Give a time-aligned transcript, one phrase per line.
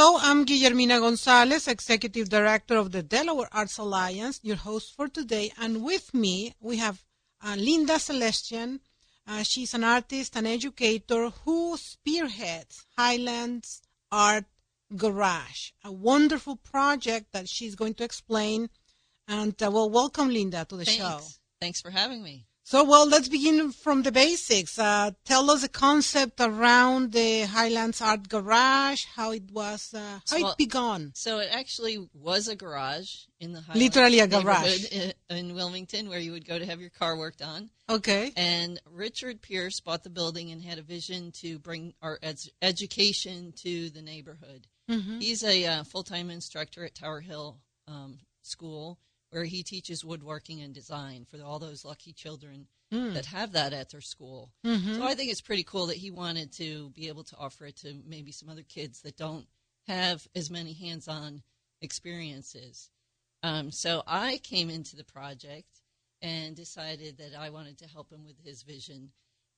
[0.00, 5.50] Hello, I'm Guillermina Gonzalez, Executive Director of the Delaware Arts Alliance, your host for today.
[5.60, 7.02] And with me, we have
[7.44, 8.78] uh, Linda Celestian.
[9.26, 13.82] Uh, she's an artist and educator who spearheads Highlands
[14.12, 14.44] Art
[14.94, 18.70] Garage, a wonderful project that she's going to explain.
[19.26, 21.02] And uh, well, welcome, Linda, to the Thanks.
[21.02, 21.20] show.
[21.60, 22.46] Thanks for having me.
[22.70, 24.78] So, well, let's begin from the basics.
[24.78, 30.36] Uh, tell us the concept around the Highlands Art Garage, how it was, uh, how
[30.36, 31.12] Well, it began.
[31.14, 34.84] So it actually was a garage in the Highlands Literally a garage.
[34.92, 37.70] in, in Wilmington where you would go to have your car worked on.
[37.88, 38.32] Okay.
[38.36, 43.54] And Richard Pierce bought the building and had a vision to bring art ed- education
[43.62, 44.66] to the neighborhood.
[44.90, 45.20] Mm-hmm.
[45.20, 47.56] He's a uh, full time instructor at Tower Hill
[47.86, 48.98] um, School
[49.30, 53.90] where he teaches woodworking and design for all those lucky children that have that at
[53.90, 54.50] their school.
[54.64, 54.96] Mm-hmm.
[54.96, 57.76] So I think it's pretty cool that he wanted to be able to offer it
[57.78, 59.46] to maybe some other kids that don't
[59.86, 61.42] have as many hands on
[61.82, 62.90] experiences.
[63.42, 65.82] Um, so I came into the project
[66.22, 69.10] and decided that I wanted to help him with his vision.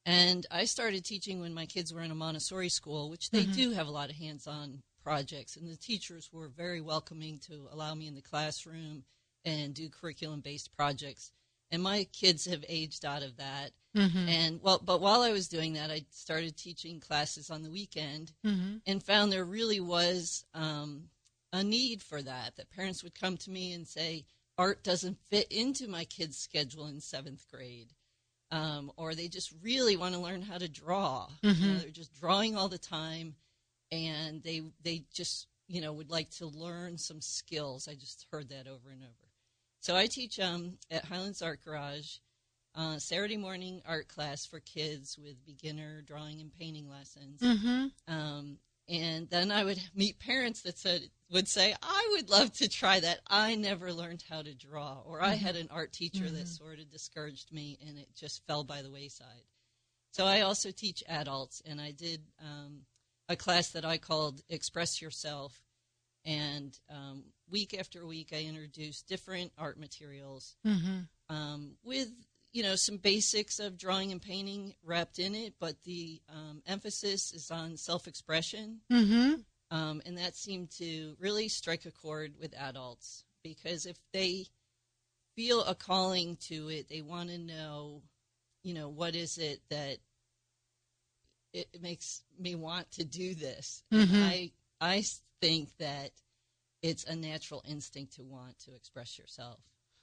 [0.04, 3.70] And I started teaching when my kids were in a Montessori school, which they do
[3.70, 5.56] have a lot of hands on projects.
[5.56, 9.04] And the teachers were very welcoming to allow me in the classroom
[9.44, 11.32] and do curriculum based projects.
[11.70, 13.70] And my kids have aged out of that.
[13.96, 14.28] Mm-hmm.
[14.28, 18.32] And well, but while I was doing that, I started teaching classes on the weekend
[18.44, 18.76] Mm-hmm.
[18.86, 21.04] and found there really was um,
[21.52, 22.56] a need for that.
[22.56, 24.24] That parents would come to me and say,
[24.58, 27.92] art doesn't fit into my kid's schedule in seventh grade.
[28.52, 31.28] Um, or they just really want to learn how to draw.
[31.60, 33.36] You know, they're just drawing all the time,
[33.92, 37.86] and they they just you know would like to learn some skills.
[37.86, 39.29] I just heard that over and over.
[39.80, 42.18] So I teach um, at Highlands Art Garage
[42.74, 47.40] uh, Saturday morning art class for kids with beginner drawing and painting lessons.
[47.40, 47.86] Mm-hmm.
[48.12, 52.68] Um, and then I would meet parents that said would say, "I would love to
[52.68, 53.20] try that.
[53.28, 56.90] I never learned how to draw." Or I had an art teacher that sort of
[56.90, 59.44] discouraged me, and it just fell by the wayside.
[60.10, 62.80] So I also teach adults, and I did um,
[63.28, 65.62] a class that I called "Express Yourself."
[66.24, 71.34] And um, week after week, I introduced different art materials Mm-hmm.
[71.34, 72.08] um, with
[72.52, 77.32] you know some basics of drawing and painting wrapped in it, but the um, emphasis
[77.32, 79.34] is on self-expression, Mm-hmm.
[79.76, 84.46] um, and that seemed to really strike a chord with adults because if they
[85.36, 88.02] feel a calling to it, they want to know,
[88.64, 89.98] you know, what is it that
[91.52, 93.82] it makes me want to do this.
[93.92, 94.10] Mhm.
[94.14, 95.04] And I I
[95.40, 96.10] think that
[96.82, 99.60] it's a natural instinct to want to express yourself.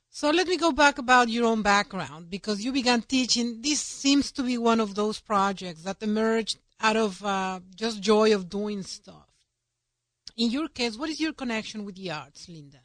[0.10, 3.62] So let me go back about your own background because you began teaching.
[3.62, 8.34] This seems to be one of those projects that emerged out of uh, just joy
[8.34, 9.28] of doing stuff.
[10.36, 12.80] In your case, what is your connection with the arts, Linda?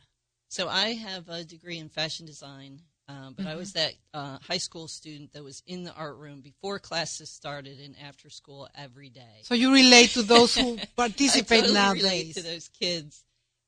[0.48, 4.58] So I have a degree in fashion design, um, but I was that uh, high
[4.58, 9.10] school student that was in the art room before classes started and after school every
[9.10, 9.40] day.
[9.42, 13.24] So you relate to those who participate I totally relate to those kids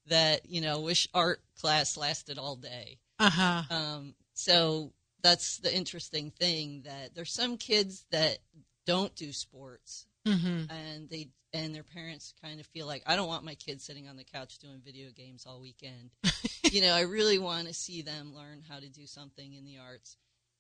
[0.08, 2.98] that you know wish art class lasted all day.
[3.18, 3.62] Uh huh.
[3.70, 4.92] Um, so
[5.22, 8.38] that's the interesting thing that there's some kids that
[8.86, 10.72] don't do sports Mm-hmm.
[10.74, 14.08] and they and their parents kind of feel like I don't want my kids sitting
[14.08, 16.10] on the couch doing video games all weekend.
[16.72, 19.76] you know, I really want to see them learn how to do something in the
[19.78, 20.16] arts,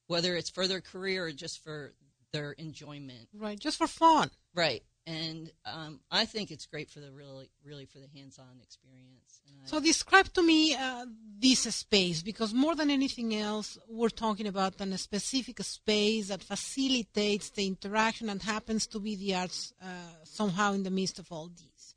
[0.06, 1.94] whether it's for their career or just for
[2.32, 3.28] their enjoyment.
[3.32, 4.30] Right, just for fun.
[4.54, 4.82] Right.
[5.06, 9.42] And um, I think it's great for the really, really for the hands-on experience.
[9.46, 11.04] And I- So describe to me uh,
[11.38, 17.50] this space because more than anything else, we're talking about a specific space that facilitates
[17.50, 19.86] the interaction and happens to be the arts uh,
[20.24, 21.94] somehow in the midst of all these.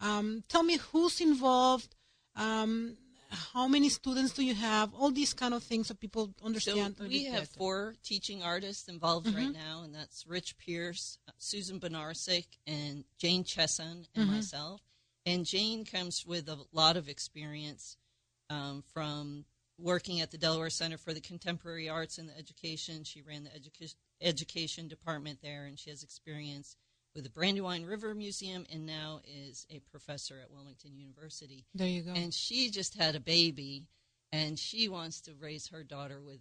[0.00, 1.94] Um, tell me who's involved,
[2.36, 2.96] um,
[3.30, 6.96] how many students do you have, all these kind of things so people understand.
[7.00, 7.58] a we have better.
[7.58, 9.52] four teaching artists involved right Mm-hmm.
[9.52, 14.34] now, and that's Rich Pierce, Susan Benarsic, and Jane Chesson, and Mm-hmm.
[14.34, 14.80] myself.
[15.26, 17.96] And Jane comes with a lot of experience
[18.48, 19.44] um, from
[19.78, 23.04] working at the Delaware Center for the Contemporary Arts and the Education.
[23.04, 26.76] She ran the educa- education department there, and she has experience
[27.14, 32.02] with the Brandywine River Museum, and now is a professor at Wilmington University There you
[32.02, 32.12] go.
[32.12, 33.86] and she just had a baby
[34.32, 36.40] and she wants to raise her daughter with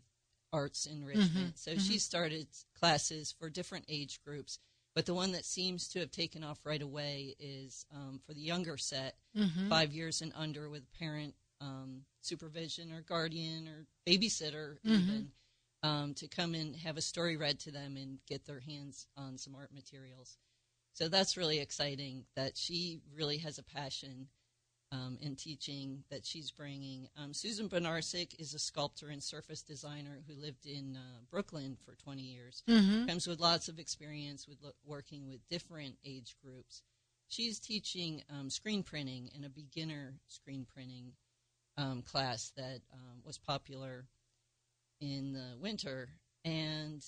[0.51, 2.48] arts enrichment so she started
[2.80, 4.57] classes for different age groups
[4.95, 8.42] but the one that seems to have taken off right away is um, for the
[8.42, 9.69] younger set Mhm.
[9.69, 15.01] five years and under with parent um, supervision or guardian or babysitter Mm-hmm.
[15.01, 15.31] even
[15.83, 19.38] um, to come and have a story read to them and get their hands on
[19.38, 20.38] some art materials
[21.00, 24.28] So that's really exciting that she really has a passion
[24.92, 27.07] um, in teaching that she's bringing.
[27.16, 31.96] Um, Susan Bonarsik is a sculptor and surface designer who lived in uh, Brooklyn for
[31.96, 32.63] 20 years.
[32.68, 33.06] Mm-hmm.
[33.06, 36.84] Comes with lots of experience with lo- working with different age groups.
[37.30, 41.13] She's teaching um, screen printing in a beginner screen printing
[41.78, 44.04] um, class that um, was popular
[45.00, 46.10] in the winter.
[46.44, 47.06] And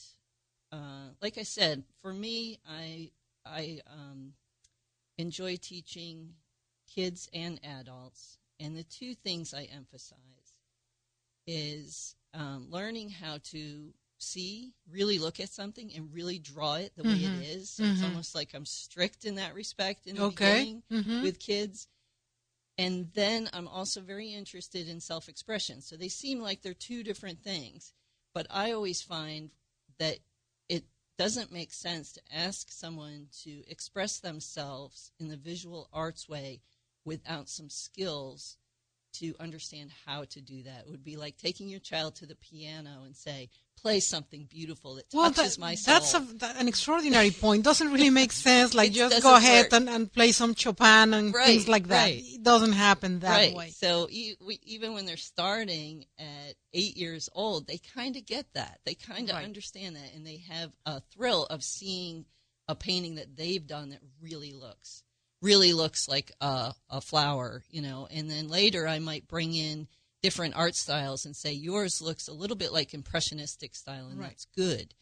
[0.71, 3.11] uh, like I said, for me, I
[3.45, 4.33] I um,
[5.17, 6.35] enjoy teaching
[6.87, 10.17] kids and adults, and the two things I emphasize
[11.47, 17.03] is um, learning how to see, really look at something, and really draw it the
[17.03, 17.41] way Mhm.
[17.41, 17.69] it is.
[17.71, 18.05] So it's Mhm.
[18.05, 20.59] almost like I'm strict in that respect in the Okay.
[20.59, 21.21] beginning Mhm.
[21.23, 21.87] with kids.
[22.77, 25.81] And then I'm also very interested in self expression.
[25.81, 27.93] So they seem like they're two different things.
[28.33, 29.51] But I always find
[29.99, 30.19] that
[31.21, 36.61] doesn't make sense to ask someone to express themselves in the visual arts way
[37.05, 38.57] without some skills
[39.13, 40.79] to understand how to do that.
[40.79, 44.95] It would be like taking your child to the piano and say, play something beautiful
[44.95, 45.93] that Well, touches that- my soul.
[45.93, 47.63] that's a, that, an extraordinary point.
[47.63, 48.73] Doesn't really make sense.
[48.73, 52.03] Like It just go ahead and, and play some Chopin and Right, things like that.
[52.03, 52.21] right.
[52.23, 53.55] It doesn't happen that right.
[53.55, 53.69] way.
[53.69, 58.45] So e- we, even when they're starting at eight years old, they kind of get
[58.53, 58.79] that.
[58.85, 62.25] They kind of understand that, and they have a thrill of seeing
[62.67, 65.03] a painting that they've done that really looks
[65.41, 68.07] really looks like a, a flower, you know.
[68.11, 69.87] And then later, I might bring in
[70.21, 74.29] different art styles and say yours looks a little bit like impressionistic style, and Right.
[74.29, 74.93] that's good.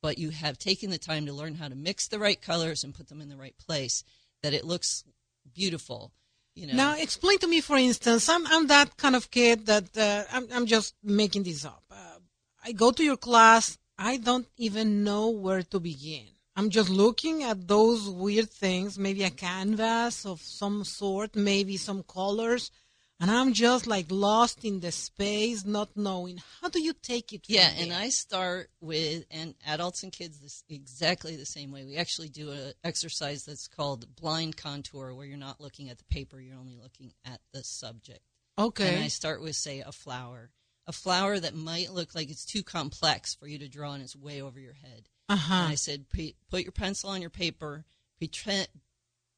[0.00, 2.94] But you have taken the time to learn how to mix the right colors and
[2.94, 4.04] put them in the right place,
[4.42, 5.04] that it looks
[5.52, 6.12] beautiful.
[6.54, 6.74] You know.
[6.74, 10.46] Now, explain to me, for instance, I'm, I'm that kind of kid that uh, I'm,
[10.52, 11.84] I'm just making this up.
[11.90, 12.18] Uh,
[12.64, 16.26] I go to your class, I don't even know where to begin.
[16.56, 22.02] I'm just looking at those weird things, maybe a canvas of some sort, maybe some
[22.02, 22.72] colors,
[23.20, 27.46] and I'm just like lost in the space, not knowing how do you take it.
[27.46, 27.92] From Yeah, and?
[27.92, 31.84] I start with and adults and kids this exactly the same way.
[31.84, 36.04] We actually do an exercise that's called blind contour, where you're not looking at the
[36.04, 38.20] paper, you're only looking at the subject.
[38.58, 38.94] Okay.
[38.94, 40.50] And I start with say a flower,
[40.86, 44.16] a flower that might look like it's too complex for you to draw, and it's
[44.16, 45.08] way over your head.
[45.28, 47.84] uh huh, I said, put your pencil on your paper,
[48.18, 48.68] pretend,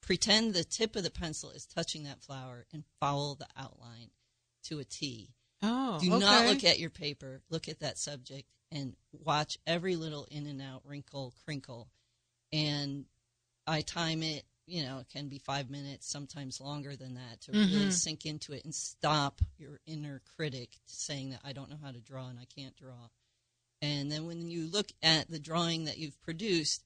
[0.00, 3.69] pretend the tip of the pencil is touching that flower, and follow the outline
[4.70, 5.30] to a T.
[5.62, 6.18] oh, Do okay.
[6.18, 7.42] not look at your paper.
[7.50, 11.88] Look at that subject and watch every little in and out, wrinkle, crinkle.
[12.52, 13.04] And
[13.66, 17.52] I time it, you know, it can be five minutes, sometimes longer than that, to
[17.52, 17.92] really Mhm.
[17.92, 22.00] sink into it and stop your inner critic saying that I don't know how to
[22.00, 23.08] draw and I can't draw.
[23.82, 26.84] And then when you look at the drawing that you've produced,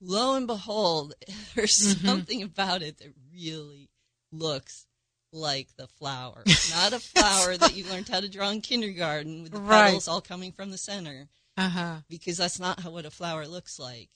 [0.00, 1.14] lo and behold,
[1.54, 2.06] there's Mhm.
[2.06, 3.90] something about it that really
[4.32, 4.86] looks
[5.32, 6.42] like the flower.
[6.70, 9.86] Not a flower that you learned how to draw in kindergarten with the Right.
[9.86, 11.96] petals all coming from the center, uh huh.
[12.08, 14.08] because that's not how what a flower looks like.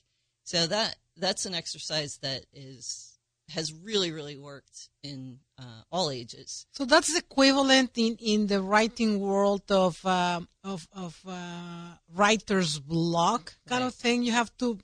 [0.45, 3.11] So that that's an exercise that is
[3.51, 6.67] has really really worked in uh, all ages.
[6.73, 13.55] So that's equivalent in, in the writing world of um of of uh, writer's block
[13.69, 14.23] kind of thing.
[14.23, 14.79] You have to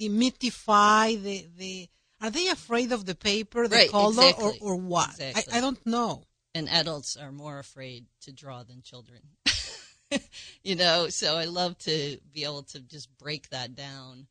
[0.00, 1.88] demystify the the.
[2.20, 4.58] Are they afraid of the paper, the Right, color, exactly.
[4.60, 5.08] or, or what?
[5.10, 5.54] Exactly.
[5.54, 6.22] I, I don't know.
[6.54, 9.20] and adults are more afraid to draw than children.
[10.62, 14.26] you know, so I love to be able to just break that down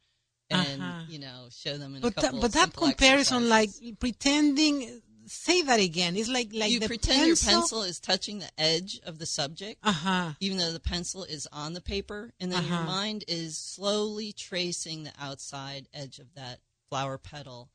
[0.52, 1.02] and Uh-huh.
[1.08, 5.62] you know show them in But a couple that, but that comparison, like pretending, say
[5.64, 6.16] that again.
[6.16, 9.80] It's like like you the pretend your pencil is touching the edge of the subject,
[9.84, 10.32] Uh huh.
[10.40, 12.86] even though the pencil is on the paper, and then your Uh-huh.
[12.86, 16.60] mind is slowly tracing the outside edge of that
[16.90, 17.70] flower petal,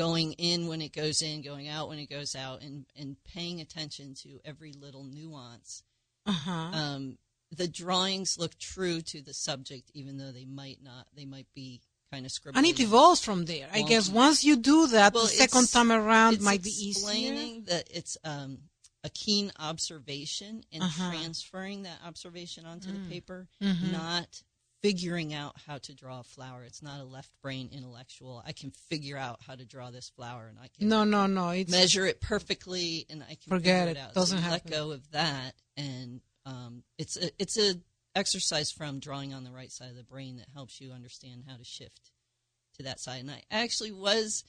[0.00, 3.60] going in when it goes in, going out when it goes out, and and paying
[3.60, 5.82] attention to every little nuance.
[6.26, 6.70] Uh huh.
[6.82, 7.18] um,
[7.52, 11.06] the drawings look true to the subject, even though they might not.
[11.16, 11.80] They might be
[12.12, 12.58] kind of scribbled.
[12.64, 13.68] and it evolves from there.
[13.72, 16.90] I guess once you do that, Well, the second time around might be easier.
[17.02, 18.58] explaining that it's um,
[19.04, 21.10] a keen observation and Uh-huh.
[21.10, 22.94] transferring that observation onto Mm.
[23.02, 23.90] the paper, Mhm.
[23.98, 24.42] not
[24.82, 26.64] figuring out how to draw a flower.
[26.64, 28.42] It's not a left brain intellectual.
[28.46, 31.50] I can figure out how to draw this flower, and I can No, no, no.
[31.50, 33.96] It's measure it perfectly, and I can Forget it.
[33.96, 34.14] it out.
[34.14, 37.74] Doesn't so let go of that, and um, it's a it's a
[38.16, 41.56] exercise from drawing on the right side of the brain that helps you understand how
[41.56, 42.10] to shift
[42.76, 43.20] to that side.
[43.20, 44.42] And I actually was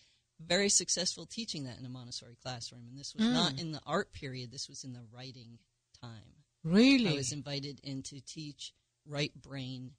[0.44, 3.60] very successful teaching that in a Montessori classroom, and this was not Mm.
[3.62, 4.52] in the art period.
[4.52, 5.60] This was in the writing
[6.02, 6.44] time.
[6.64, 7.10] really.
[7.10, 8.74] I was invited in to teach
[9.06, 9.92] right brain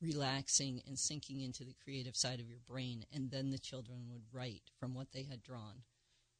[0.00, 4.22] relaxing and sinking into the creative side of your brain, and then the children would
[4.32, 5.82] write from what they had drawn.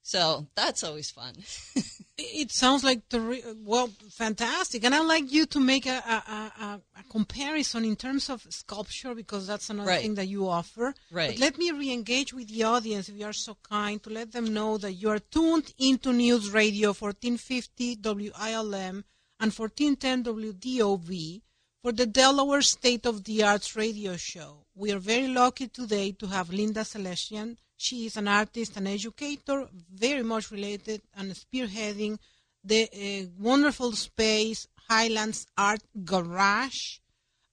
[0.03, 1.35] So that's always fun.
[2.19, 6.63] it sounds like the re- well, fantastic, and I'd like you to make a, a,
[6.65, 10.01] a, a comparison in terms of sculpture because that's another Right.
[10.01, 10.95] thing that you offer.
[11.11, 11.31] Right.
[11.33, 14.55] But let me re-engage with the audience, if you are so kind, to let them
[14.55, 19.05] know that you are tuned into News Radio 1450 WILM
[19.39, 21.43] and 1410 WDOV
[21.83, 24.67] for the Delaware State of the Arts radio show.
[24.75, 27.57] We are very lucky today to have Linda Celestian.
[27.77, 32.19] She is an artist and educator, very much related and spearheading
[32.63, 36.99] the uh, wonderful space Highlands Art Garage.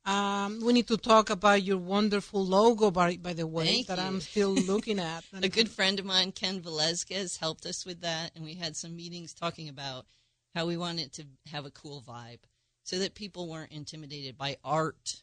[0.04, 3.98] Um, we need to talk about your wonderful logo, by, by the way, Thank that
[3.98, 4.04] you.
[4.04, 5.24] I'm still looking at.
[5.34, 8.96] a good friend of mine, Ken Velezquez, helped us with that, and we had some
[8.96, 10.06] meetings talking about
[10.56, 12.40] how we wanted to have a cool vibe,
[12.88, 15.22] so that people weren't intimidated by art.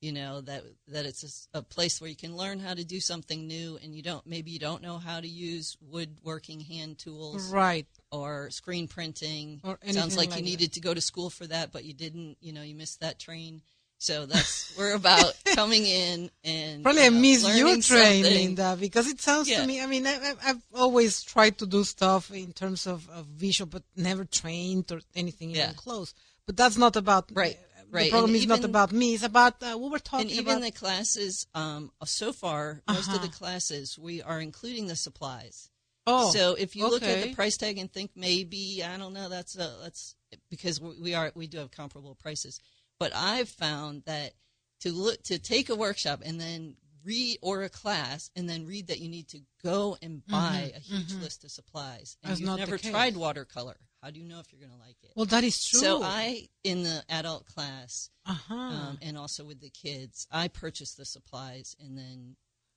[0.00, 3.46] You know that that it's a place where you can learn how to do something
[3.46, 7.86] new, and you don't maybe you don't know how to use woodworking hand tools Right.
[8.10, 9.60] or screen printing.
[9.64, 10.50] Or Sounds like, like you that.
[10.50, 12.36] needed to go to school for that, but you didn't.
[12.40, 13.62] You know, you missed that train.
[13.98, 18.44] So that's we're about coming in and Probably I uh, miss your learning train, something.
[18.46, 19.60] Linda, because it sounds Yeah.
[19.62, 19.80] to me.
[19.82, 23.68] I mean, I, I- I've always tried to do stuff in terms of, of visual,
[23.70, 25.64] but never trained or anything Yeah.
[25.64, 26.12] even close.
[26.46, 27.58] But that's not about Right,
[27.90, 29.14] The problem And is not about me.
[29.14, 30.62] It's about uh, we were talking and even about.
[30.62, 33.26] the classes um, so far most of Uh-huh.
[33.26, 35.70] the classes we are including the supplies
[36.06, 39.28] oh, so if you look at the price tag and think maybe i don't know
[39.28, 40.16] that's a, that's
[40.50, 42.60] because we are we do have comparable prices
[42.98, 44.32] but i've found that
[44.80, 48.88] to look to take a workshop and then read or a class and then read
[48.88, 52.58] that you need to go and buy a huge list of supplies and Mm-hmm, That's
[52.58, 55.26] you've never tried watercolor how do you know if you're going to like it well,
[55.26, 55.80] that is true.
[55.80, 58.54] so i in the adult class uh-huh.
[58.54, 60.26] um, and also with the kids.
[60.30, 62.36] I purchase the supplies and then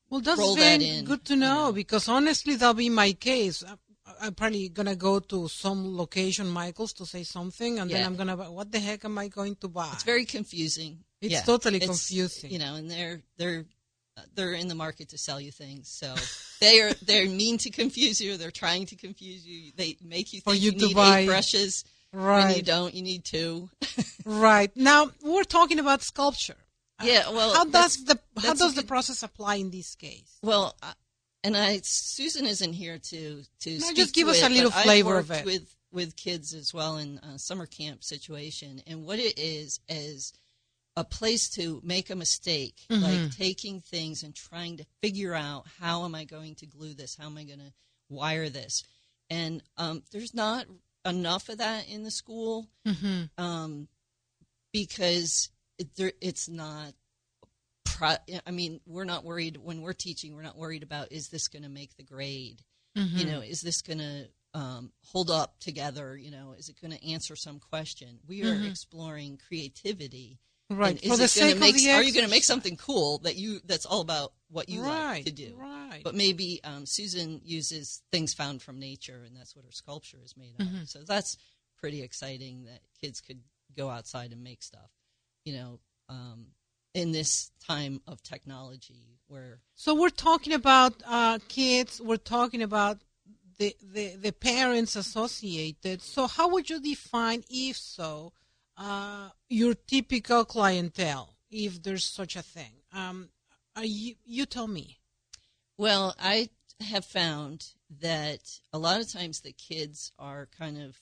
[0.10, 1.72] Well, that's roll that in, good to you know know.
[1.72, 3.64] because honestly, that'll be my case.
[4.22, 8.36] I'm, probably gonna go to some location, Michael's, to say something, and then I'm gonna.
[8.38, 9.90] What the heck am I going to buy?
[9.94, 11.04] it's very confusing.
[11.20, 12.52] It's Yeah, totally it's, confusing.
[12.52, 13.66] You know, and they're they're
[14.36, 16.16] they're in the market to sell you things, so
[16.60, 18.38] they are they're mean to confuse you.
[18.38, 19.72] They're trying to confuse you.
[19.76, 22.94] They make you think you you, need buy- eight brushes when you don't.
[22.94, 23.70] You need two.
[24.26, 24.72] right.
[24.76, 26.56] Now we're talking about sculpture.
[27.04, 30.38] Yeah, well, how does the how does the good- process apply in this case?
[30.42, 30.94] Well, I-
[31.44, 34.72] and I Susan isn't here to to No, speak just give us it, a little
[34.72, 35.46] flavor of it.
[35.46, 40.34] with with kids as well in a summer camp situation, and what it is is
[40.98, 43.04] a place to make a mistake, Mm-hmm.
[43.04, 47.16] like taking things and trying to figure out how am I going to glue this,
[47.16, 47.72] how am I going to
[48.10, 48.84] wire this,
[49.30, 50.66] and um, there's not
[51.06, 53.42] enough of that in the school Mm-hmm.
[53.44, 53.88] um,
[54.74, 56.94] because it, there, it's not.
[57.86, 60.36] Pro- I mean, we're not worried when we're teaching.
[60.36, 62.62] We're not worried about is this going to make the grade.
[62.98, 63.18] Mm-hmm.
[63.18, 66.16] You know, is this going to um, hold up together?
[66.18, 68.20] You know, is it going to answer some question?
[68.28, 70.40] We are exploring creativity.
[70.70, 70.92] Right.
[70.92, 73.20] And For is the sake make, of the Are you going to make something cool
[73.20, 75.56] that you that's all about what you right, like to do?
[75.58, 76.02] Right.
[76.04, 80.36] But maybe um, Susan uses things found from nature, and that's what her sculpture is
[80.36, 80.82] made Mm-hmm.
[80.82, 80.90] of.
[80.90, 81.38] So that's
[81.80, 83.40] pretty exciting that kids could
[83.78, 84.92] go outside and make stuff.
[85.46, 86.48] You know, um,
[86.94, 92.02] in this time of technology where So we're talking about uh, kids.
[92.02, 92.98] We're talking about
[93.58, 96.02] the, the the parents associated.
[96.02, 98.34] So how would you define, if so,
[98.78, 102.72] uh, your typical clientele, if there's such a thing?
[102.94, 103.30] Um,
[103.76, 104.98] are you you tell me.
[105.78, 106.50] Well, I
[106.82, 107.68] have found
[108.02, 108.40] that
[108.74, 111.00] a lot of times the kids are kind of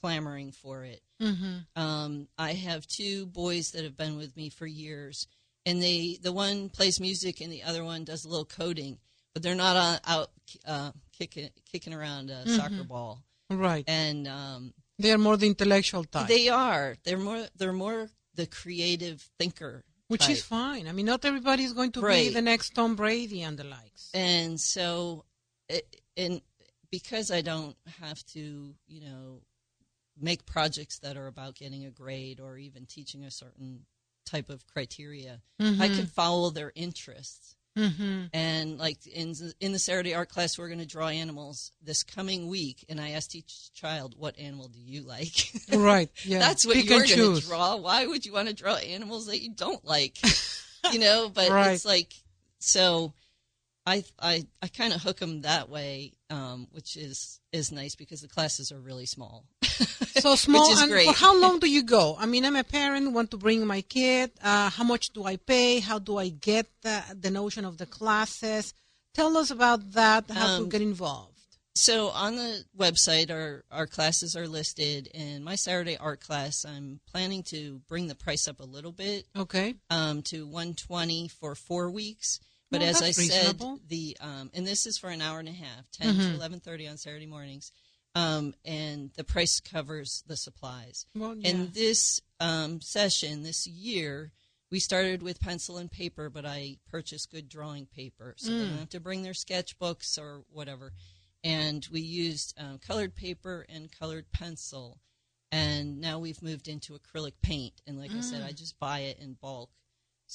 [0.00, 1.02] clamoring for it.
[1.20, 1.80] Mm-hmm.
[1.80, 5.26] Um, I have two boys that have been with me for years,
[5.64, 8.98] and they the one plays music and the other one does a little coding,
[9.32, 10.30] but they're not on, out
[10.66, 13.22] uh, kicking kicking around a soccer ball.
[13.50, 13.84] Right.
[13.86, 18.46] And um, They are more the intellectual type, they are they're more they're more the
[18.46, 20.88] creative thinker, which is fine.
[20.88, 24.10] I mean, not everybody is going to be the next Tom Brady and the likes.
[24.14, 25.24] and so
[25.68, 26.40] it, and
[26.90, 29.40] because I don't have to, you know,
[30.20, 33.86] make projects that are about getting a grade or even teaching a certain
[34.24, 35.94] type of criteria, I mm-hmm.
[35.96, 37.56] can follow their interests.
[37.76, 38.24] Mm-hmm.
[38.32, 42.46] And like in in the Saturday art class, we're going to draw animals this coming
[42.48, 46.08] week, and I asked each child, "What animal do you like?" Right.
[46.24, 46.38] Yeah.
[46.40, 47.76] That's what Pick you're going to draw.
[47.76, 50.16] Why would you want to draw animals that you don't like?
[50.92, 51.72] you know, but Right.
[51.72, 52.12] it's like
[52.58, 53.12] so.
[53.86, 58.20] I I I kind of hook them that way, um, which is is nice because
[58.22, 59.44] the classes are really small.
[60.24, 60.70] So small.
[60.70, 61.06] is and great.
[61.08, 62.16] For how long do you go?
[62.18, 64.30] I mean, I'm a parent, want to bring my kid.
[64.42, 65.80] Uh, how much do I pay?
[65.80, 68.72] How do I get the, the notion of the classes?
[69.12, 70.30] Tell us about that.
[70.30, 71.32] How to Um, get involved.
[71.74, 75.10] So on the website, our, our classes are listed.
[75.12, 79.26] And my Saturday art class, I'm planning to bring the price up a little bit
[79.36, 79.74] Okay.
[79.90, 82.38] um, to 120 for four weeks.
[82.70, 85.48] But Well, as I that's said, the um, and this is for an hour and
[85.48, 86.32] a half, 10 Mm-hmm.
[86.32, 87.70] to 11:30 on Saturday mornings,
[88.14, 91.06] um, and the price covers the supplies.
[91.14, 91.50] Well, yeah.
[91.50, 94.32] And this um, session this year,
[94.70, 98.58] we started with pencil and paper, but I purchased good drawing paper, so Mm.
[98.58, 100.92] they don't have to bring their sketchbooks or whatever.
[101.44, 104.98] And we used um, colored paper and colored pencil,
[105.52, 107.82] and now we've moved into acrylic paint.
[107.86, 108.46] And like I said, Mm.
[108.46, 109.70] I just buy it in bulk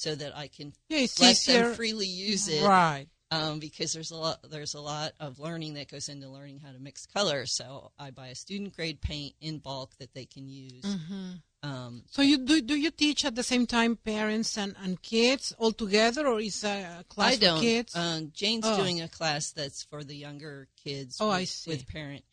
[0.00, 3.06] so that I can yeah, let them freely use it Right.
[3.30, 6.72] um, because there's a lot there's a lot of learning that goes into learning how
[6.72, 7.52] to mix colors.
[7.52, 10.84] So I buy a student grade paint in bulk that they can use.
[10.84, 14.96] hmm Um, So you do do you teach at the same time parents and, and
[15.02, 17.58] kids all together, or is a class I don't.
[17.58, 17.94] for kids?
[17.94, 18.76] Um, Jane's Oh.
[18.80, 21.18] doing a class that's for the younger kids.
[21.20, 21.70] Oh, with, I see.
[21.72, 22.24] With parent.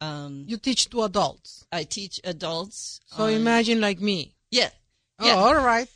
[0.00, 1.64] Um, you teach to adults.
[1.70, 2.98] I teach adults.
[3.06, 4.34] So on- imagine like me.
[4.50, 4.70] Yeah,
[5.20, 5.36] Oh, Yeah.
[5.44, 5.86] all right.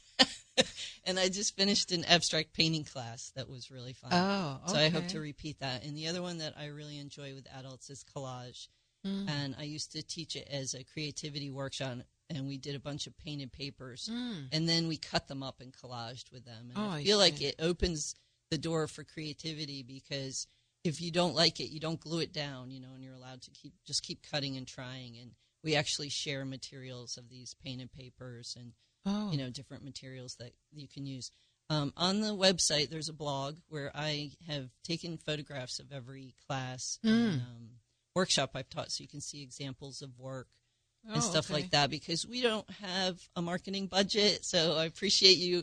[1.05, 4.11] and I just finished an abstract painting class that was really fun.
[4.13, 5.85] Oh, So I hope to repeat that.
[5.85, 8.69] And the other one that I really enjoy with adults is collage.
[9.07, 9.29] Mm.
[9.29, 11.99] And I used to teach it as a creativity workshop,
[12.29, 14.49] and we did a bunch of painted papers, Mm.
[14.51, 16.71] and then we cut them up and collaged with them.
[16.71, 18.15] And Oh, I I feel like it opens
[18.51, 20.47] the door for creativity because
[20.83, 23.43] if you don't like it, you don't glue it down, you know, and you're allowed
[23.43, 25.17] to keep just keep cutting and trying.
[25.19, 25.33] And
[25.63, 28.73] we actually share materials of these painted papers and
[29.07, 29.31] Oh.
[29.31, 31.31] you know different materials that you can use.
[31.71, 36.99] Um, on the website, there's a blog where I have taken photographs of every class
[37.03, 37.35] and Mm.
[37.41, 37.69] um,
[38.15, 40.49] workshop I've taught, so you can see examples of work
[41.05, 41.63] and Oh, stuff okay.
[41.63, 41.91] like that.
[41.91, 45.63] Because we don't have a marketing budget, so I appreciate you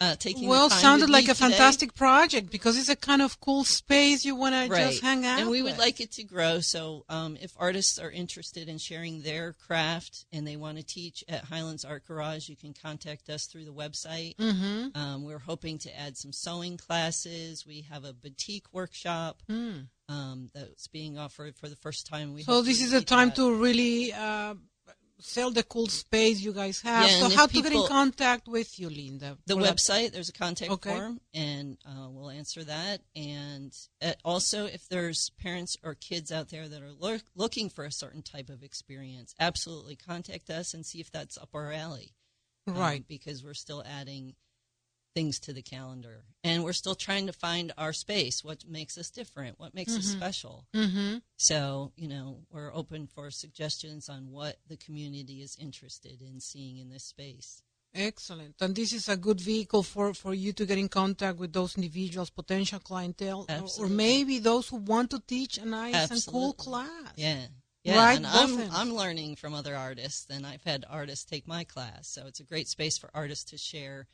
[0.00, 0.48] uh, taking.
[0.48, 1.50] Well, sounded with like a today.
[1.50, 5.40] fantastic project because it's a kind of cool space you want to just hang out.
[5.40, 6.60] And we would like it to grow.
[6.60, 11.22] So um, if artists are interested in sharing their craft and they want to teach
[11.28, 14.36] at Highlands Art Garage, you can contact us through the website.
[14.36, 14.98] Mm-hmm.
[14.98, 17.66] Um, we're hoping to add some sewing classes.
[17.66, 19.88] We have a boutique workshop Mm.
[20.08, 22.34] um, that's being offered for the first time.
[22.34, 23.36] We So this is a time that.
[23.36, 24.54] to really uh,
[25.20, 27.08] sell the cool space you guys have.
[27.08, 29.38] Yeah, so how to get in contact with you, Linda?
[29.46, 30.12] the For that- website.
[30.12, 30.90] There's a contact Okay.
[30.90, 33.00] form, and uh, we'll answer that.
[33.16, 37.84] And uh, also, if there's parents or kids out there that are look looking for
[37.84, 42.14] a certain type of experience, absolutely contact us and see if that's up our alley.
[42.66, 43.06] um, Right.
[43.08, 44.34] because we're still adding
[45.14, 48.44] things to the calendar, and we're still trying to find our space.
[48.44, 49.58] What makes us different?
[49.58, 50.16] What makes us Mhm.
[50.16, 50.66] special?
[50.74, 51.18] Mm-hmm.
[51.36, 56.78] So, you know, we're open for suggestions on what the community is interested in seeing
[56.78, 57.62] in this space.
[57.92, 58.54] Excellent.
[58.60, 61.76] And this is a good vehicle for, for you to get in contact with those
[61.76, 66.52] individuals, potential clientele, or- or maybe those who want to teach a nice and cool
[66.52, 67.12] class.
[67.16, 67.48] Yeah.
[67.82, 68.70] Yeah, Right, and I'm.
[68.72, 72.44] I'm learning from other artists, and I've had artists take my class, so it's a
[72.44, 74.06] great space for artists to share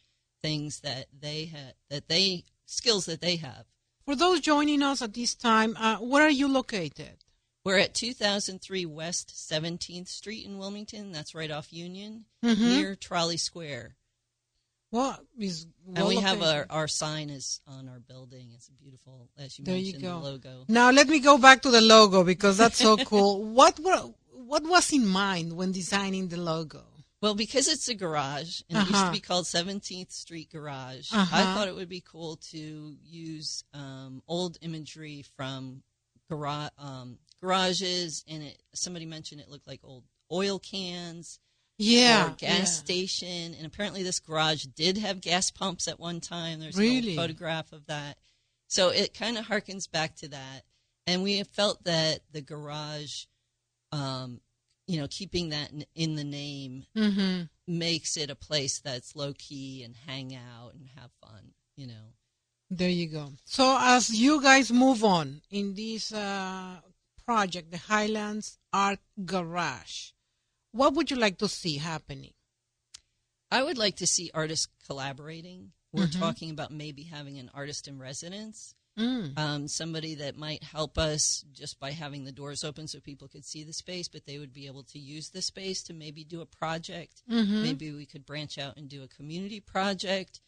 [0.43, 3.65] things that they had that they skills that they have.
[4.05, 7.25] For those joining us at this time, uh, where are you located?
[7.65, 11.11] We're at 2003 West 17th Street in Wilmington.
[11.11, 12.59] That's right off Union, Mhm.
[12.59, 13.97] near Trolley Square.
[14.93, 18.53] Well, is and well we have our, our sign is on our building.
[18.55, 20.21] It's a beautiful, as you There you go.
[20.21, 20.65] the logo.
[20.69, 23.43] Now let me go back to the logo because that's so cool.
[23.61, 26.85] What were what was in mind when designing the logo?
[27.23, 29.07] Well, because it's a garage and it used Uh-huh.
[29.07, 31.37] to be called 17th Street Garage, Uh-huh.
[31.37, 35.83] I thought it would be cool to use um, old imagery from
[36.29, 38.23] garage um, garages.
[38.29, 41.39] And it, somebody mentioned it looked like old oil cans
[41.79, 42.79] Yeah, or gas yeah.
[42.81, 43.55] station.
[43.55, 46.61] And apparently, this garage did have gas pumps at one time.
[46.61, 47.17] There's Really?
[47.17, 48.19] old photograph of that.
[48.69, 50.65] So it kind of harkens back to that.
[51.07, 53.25] And we have felt that the garage,
[53.93, 54.41] um,
[54.87, 57.43] you know, keeping that in, in the name Mm-hmm.
[57.67, 62.15] makes it a place that's low key and hang out and have fun, you know.
[62.71, 63.33] There you go.
[63.45, 66.81] So as you guys move on in this uh,
[67.25, 70.11] project, the Highlands Art Garage,
[70.73, 72.33] what would you like to see happening?
[73.51, 75.73] I would like to see artists collaborating.
[75.93, 76.19] We're Mhm.
[76.19, 79.39] talking about maybe having an artist in residence, Mm.
[79.39, 83.45] um, somebody that might help us just by having the doors open so people could
[83.45, 86.41] see the space, but they would be able to use the space to maybe do
[86.41, 87.23] a project.
[87.31, 87.63] Mhm.
[87.63, 90.41] Maybe we could branch out and do a community project.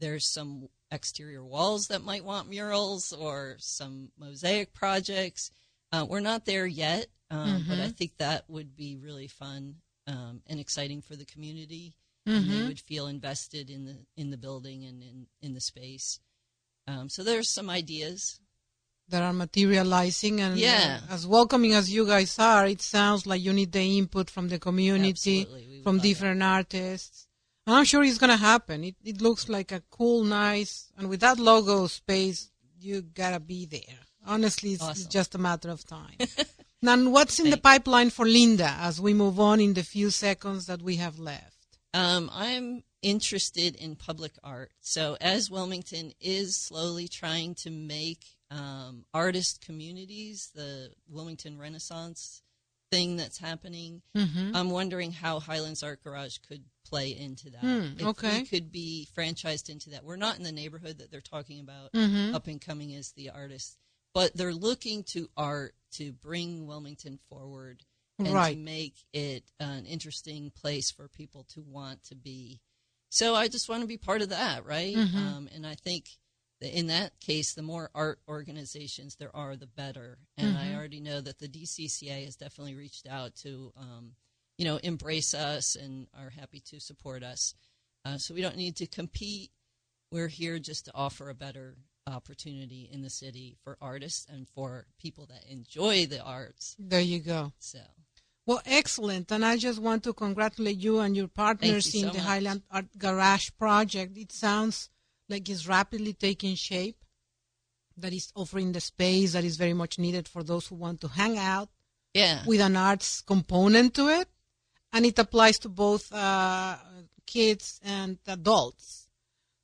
[0.00, 5.52] There's some exterior walls that might want murals or some mosaic projects.
[5.92, 9.76] Uh, we're not there yet, um, but I think that would be really fun
[10.08, 11.94] um, and exciting for the community.
[12.26, 12.66] And they Mhm.
[12.68, 16.18] would feel invested in the in the building and in, in the space.
[16.86, 18.38] Um, so there's some ideas.
[19.08, 21.00] that are materializing and uh, Yeah.
[21.10, 24.58] as welcoming as you guys are it sounds like you need the input from the
[24.58, 25.66] community Absolutely.
[25.68, 26.08] We would from love that.
[26.08, 27.26] different artists
[27.66, 31.08] and i'm sure it's going to happen it, it looks like a cool nice and
[31.10, 35.10] with that logo space you gotta be there honestly it's, it's Awesome.
[35.18, 36.16] just a matter of time
[36.82, 40.64] now what's in the pipeline for linda as we move on in the few seconds
[40.70, 41.58] that we have left
[41.92, 42.66] Um, I'm
[43.02, 44.72] interested in public art.
[44.80, 52.42] So, as Wilmington is slowly trying to make um, artist communities, the Wilmington Renaissance
[52.90, 54.54] thing that's happening, mm-hmm.
[54.54, 57.64] I'm wondering how Highlands Art Garage could play into that.
[57.98, 58.40] If okay.
[58.40, 60.04] we could be franchised into that.
[60.04, 62.34] We're not in the neighborhood that they're talking about Mm-hmm.
[62.34, 63.76] up and coming as the artists,
[64.14, 67.82] but they're looking to art to bring Wilmington forward
[68.18, 72.60] and right to make it an interesting place for people to want to be.
[73.12, 74.96] So I just want to be part of that, right?
[74.96, 75.18] Mhm.
[75.18, 76.16] Um, and I think
[76.62, 80.18] that in that case, the more art organizations there are, the better.
[80.38, 80.74] And I Mhm.
[80.74, 84.16] already know that the DCCA has definitely reached out to, um,
[84.56, 87.54] you know, embrace us and are happy to support us.
[88.02, 89.52] Uh, so we don't need to compete.
[90.10, 94.86] We're here just to offer a better opportunity in the city for artists and for
[94.96, 96.76] people that enjoy the arts.
[96.78, 97.78] there you go So
[98.44, 99.30] Well, excellent.
[99.30, 102.26] And I just want to congratulate you and your partners you in so the much.
[102.26, 104.18] Highland Art Garage project.
[104.18, 104.90] It sounds
[105.28, 106.96] like it's rapidly taking shape,
[107.96, 111.08] that is offering the space that is very much needed for those who want to
[111.08, 111.68] hang out
[112.14, 114.28] yeah, with an arts component to it.
[114.92, 116.76] And it applies to both uh,
[117.26, 119.08] kids and adults.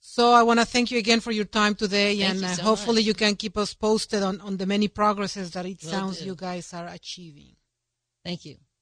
[0.01, 2.53] So I want to thank you again for your time today, Thank and you uh,
[2.55, 3.07] so hopefully much.
[3.07, 6.27] you can keep us posted on, on the many progresses that it Will sounds do.
[6.27, 7.57] you guys are achieving.
[8.25, 8.57] thank you.